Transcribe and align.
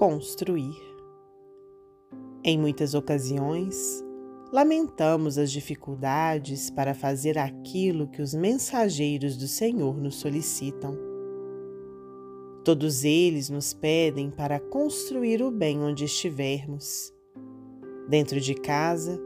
construir. 0.00 0.80
Em 2.42 2.58
muitas 2.58 2.94
ocasiões, 2.94 4.02
lamentamos 4.50 5.36
as 5.36 5.52
dificuldades 5.52 6.70
para 6.70 6.94
fazer 6.94 7.36
aquilo 7.36 8.08
que 8.08 8.22
os 8.22 8.32
mensageiros 8.32 9.36
do 9.36 9.46
Senhor 9.46 9.98
nos 9.98 10.14
solicitam. 10.14 10.96
Todos 12.64 13.04
eles 13.04 13.50
nos 13.50 13.74
pedem 13.74 14.30
para 14.30 14.58
construir 14.58 15.42
o 15.42 15.50
bem 15.50 15.82
onde 15.82 16.06
estivermos, 16.06 17.12
dentro 18.08 18.40
de 18.40 18.54
casa, 18.54 19.20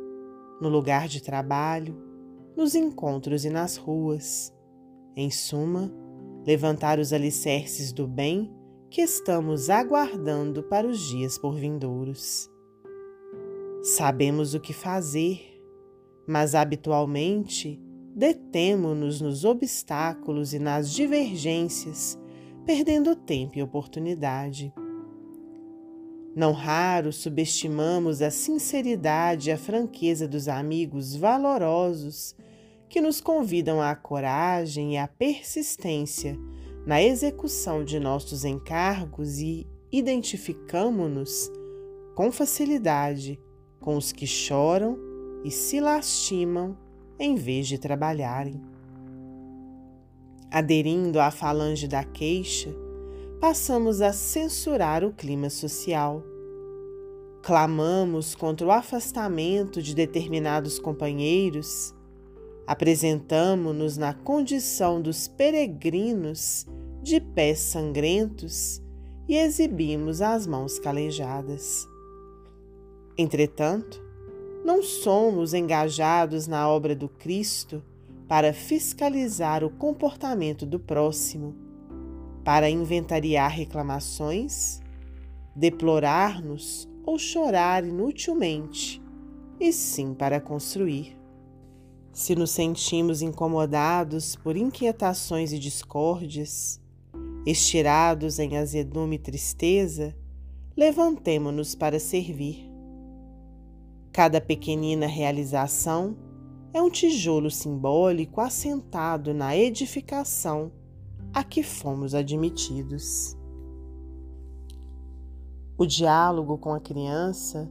no 0.61 0.68
lugar 0.68 1.06
de 1.06 1.22
trabalho, 1.22 1.96
nos 2.56 2.75
encontros 2.75 3.45
e 3.45 3.48
nas 3.48 3.77
ruas. 3.77 4.52
Em 5.14 5.30
suma, 5.30 5.95
levantar 6.45 6.98
os 6.98 7.12
alicerces 7.12 7.92
do 7.92 8.09
bem 8.09 8.63
que 8.95 9.03
estamos 9.03 9.71
aguardando 9.71 10.62
para 10.62 10.87
os 10.87 11.01
dias 11.01 11.37
por 11.37 11.57
vindouros. 11.57 12.48
Sabemos 13.83 14.55
o 14.55 14.61
que 14.61 14.73
fazer, 14.73 15.61
mas 16.25 16.55
habitualmente 16.55 17.83
detemo-nos 18.15 19.20
nos 19.20 19.45
obstáculos 19.45 20.55
e 20.55 20.61
nas 20.61 20.93
divergências, 20.93 22.17
perdendo 22.65 23.17
tempo 23.17 23.59
e 23.59 23.62
oportunidade. 23.65 24.73
Não 26.33 26.53
raro 26.53 27.12
subestimamos 27.12 28.23
a 28.23 28.31
sinceridade 28.31 29.48
e 29.48 29.53
a 29.53 29.59
franqueza 29.59 30.29
dos 30.29 30.47
amigos 30.47 31.17
valorosos 31.17 32.37
que 32.89 33.01
nos 33.01 33.20
convidam 33.20 33.83
à 33.83 33.97
coragem 33.97 34.95
e 34.95 34.98
à 34.98 35.09
persistência 35.09 36.39
na 36.87 37.02
execução 37.02 37.84
de 37.84 37.98
nossos 37.98 38.45
encargos 38.45 39.39
e 39.39 39.67
identificamo-nos 39.91 41.50
com 42.14 42.31
facilidade 42.31 43.41
com 43.81 43.97
os 43.97 44.12
que 44.12 44.27
choram 44.27 44.98
e 45.45 45.50
se 45.50 45.81
lastimam 45.81 46.77
em 47.19 47.34
vez 47.34 47.67
de 47.69 47.78
trabalharem. 47.78 48.61
Aderindo 50.50 51.20
à 51.20 51.31
falange 51.31 51.86
da 51.86 52.03
queixa, 52.03 52.75
passamos 53.41 54.01
a 54.01 54.12
censurar 54.12 55.05
o 55.05 55.12
clima 55.12 55.51
social. 55.51 56.23
Clamamos 57.42 58.34
contra 58.34 58.67
o 58.67 58.70
afastamento 58.70 59.83
de 59.83 59.95
determinados 59.95 60.78
companheiros, 60.78 61.95
apresentamo-nos 62.67 63.98
na 63.98 64.14
condição 64.14 65.03
dos 65.03 65.28
peregrinos 65.28 66.67
de 67.05 67.20
pés 67.20 67.58
sangrentos 67.58 68.83
e 69.28 69.36
exibimos 69.36 70.22
as 70.22 70.47
mãos 70.47 70.78
calejadas. 70.78 71.86
Entretanto, 73.16 74.02
não 74.64 74.83
somos 74.83 75.52
engajados 75.52 76.46
na 76.46 76.66
obra 76.66 76.96
do 76.96 77.06
Cristo 77.06 77.83
para 78.27 78.55
fiscalizar 78.55 79.62
o 79.62 79.69
comportamento 79.69 80.64
do 80.64 80.80
próximo, 80.80 81.55
para 82.42 82.70
inventariar 82.70 83.50
reclamações, 83.50 84.80
deplorar-nos 85.55 86.89
ou 87.05 87.18
chorar 87.18 87.84
inutilmente, 87.84 89.02
e 89.61 89.74
sim 89.74 90.14
para 90.14 90.41
construir. 90.41 91.18
Se 92.14 92.34
nos 92.34 92.50
sentimos 92.50 93.20
incomodados 93.20 94.34
por 94.36 94.56
inquietações 94.56 95.52
e 95.52 95.58
discórdias, 95.58 96.83
estirados 97.47 98.39
em 98.39 98.56
azedume 98.56 99.17
e 99.17 99.19
tristeza, 99.19 100.17
levantemo-nos 100.77 101.75
para 101.75 101.98
servir 101.98 102.75
Cada 104.14 104.41
pequenina 104.41 105.08
realização 105.08 106.17
é 106.73 106.80
um 106.80 106.89
tijolo 106.89 107.51
simbólico 107.51 108.41
assentado 108.41 109.35
na 109.35 109.57
edificação 109.57 110.70
a 111.33 111.42
que 111.42 111.64
fomos 111.64 112.14
admitidos. 112.14 113.36
O 115.77 115.85
diálogo 115.85 116.57
com 116.58 116.73
a 116.73 116.79
criança, 116.79 117.68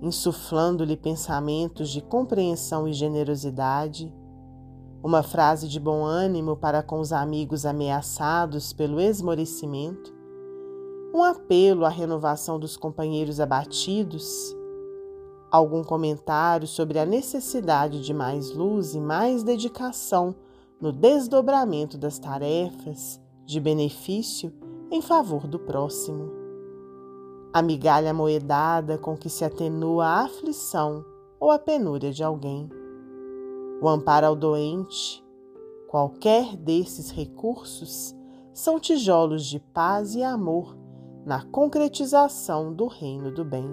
insuflando-lhe 0.00 0.96
pensamentos 0.96 1.90
de 1.90 2.00
compreensão 2.00 2.86
e 2.86 2.92
generosidade, 2.92 4.14
uma 5.02 5.22
frase 5.22 5.68
de 5.68 5.80
bom 5.80 6.04
ânimo 6.04 6.56
para 6.56 6.82
com 6.82 7.00
os 7.00 7.12
amigos 7.12 7.64
ameaçados 7.64 8.72
pelo 8.72 9.00
esmorecimento, 9.00 10.12
um 11.14 11.22
apelo 11.22 11.84
à 11.84 11.88
renovação 11.88 12.58
dos 12.58 12.76
companheiros 12.76 13.40
abatidos 13.40 14.54
algum 15.50 15.82
comentário 15.82 16.66
sobre 16.66 16.98
a 16.98 17.04
necessidade 17.04 18.00
de 18.00 18.14
mais 18.14 18.54
luz 18.54 18.94
e 18.94 19.00
mais 19.00 19.42
dedicação 19.42 20.34
no 20.80 20.92
desdobramento 20.92 21.98
das 21.98 22.18
tarefas 22.18 23.20
de 23.44 23.58
benefício 23.58 24.52
em 24.90 25.02
favor 25.02 25.46
do 25.46 25.58
próximo. 25.58 26.30
A 27.52 27.60
migalha 27.60 28.14
moedada 28.14 28.96
com 28.96 29.16
que 29.16 29.28
se 29.28 29.44
atenua 29.44 30.06
a 30.06 30.24
aflição 30.24 31.04
ou 31.38 31.50
a 31.50 31.58
penúria 31.58 32.12
de 32.12 32.22
alguém. 32.22 32.70
O 33.82 33.88
amparo 33.88 34.26
ao 34.26 34.36
doente, 34.36 35.24
qualquer 35.88 36.54
desses 36.54 37.10
recursos 37.10 38.14
são 38.52 38.78
tijolos 38.78 39.46
de 39.46 39.58
paz 39.58 40.14
e 40.14 40.22
amor 40.22 40.76
na 41.24 41.44
concretização 41.46 42.74
do 42.74 42.86
reino 42.86 43.32
do 43.32 43.42
bem. 43.42 43.68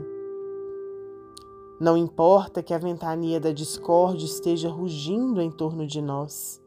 Não 1.80 1.98
importa 1.98 2.64
que 2.64 2.74
a 2.74 2.78
ventania 2.78 3.40
da 3.40 3.52
discórdia 3.52 4.26
esteja 4.26 4.70
rugindo 4.70 5.42
em 5.42 5.52
torno 5.52 5.86
de 5.86 6.02
nós. 6.02 6.64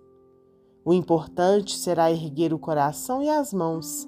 O 0.84 0.92
importante 0.92 1.76
será 1.76 2.12
erguer 2.12 2.52
o 2.52 2.58
coração 2.58 3.22
e 3.22 3.28
as 3.28 3.54
mãos, 3.54 4.06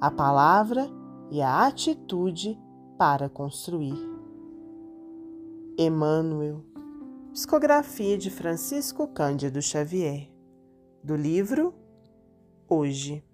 a 0.00 0.10
palavra 0.10 0.90
e 1.30 1.42
a 1.42 1.66
atitude 1.66 2.58
para 2.98 3.28
construir. 3.28 4.08
Emmanuel, 5.78 6.64
psicografia 7.32 8.18
de 8.18 8.28
Francisco 8.28 9.06
Cândido 9.06 9.62
Xavier, 9.62 10.28
do 11.02 11.14
livro 11.14 11.72
Hoje. 12.68 13.24